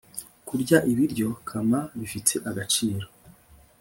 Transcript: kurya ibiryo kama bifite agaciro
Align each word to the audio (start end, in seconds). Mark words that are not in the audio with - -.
kurya 0.47 0.77
ibiryo 0.91 1.29
kama 1.49 1.79
bifite 1.99 2.33
agaciro 2.49 3.07